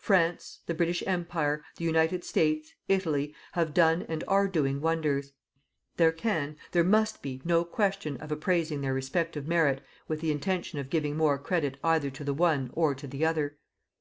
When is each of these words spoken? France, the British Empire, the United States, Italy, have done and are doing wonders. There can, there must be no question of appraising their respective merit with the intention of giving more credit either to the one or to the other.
France, 0.00 0.62
the 0.66 0.74
British 0.74 1.00
Empire, 1.06 1.62
the 1.76 1.84
United 1.84 2.24
States, 2.24 2.74
Italy, 2.88 3.32
have 3.52 3.72
done 3.72 4.02
and 4.08 4.24
are 4.26 4.48
doing 4.48 4.80
wonders. 4.80 5.32
There 5.96 6.10
can, 6.10 6.56
there 6.72 6.82
must 6.82 7.22
be 7.22 7.40
no 7.44 7.64
question 7.64 8.16
of 8.16 8.32
appraising 8.32 8.80
their 8.80 8.94
respective 8.94 9.46
merit 9.46 9.80
with 10.08 10.22
the 10.22 10.32
intention 10.32 10.80
of 10.80 10.90
giving 10.90 11.16
more 11.16 11.38
credit 11.38 11.76
either 11.84 12.10
to 12.10 12.24
the 12.24 12.34
one 12.34 12.70
or 12.72 12.96
to 12.96 13.06
the 13.06 13.24
other. 13.24 13.58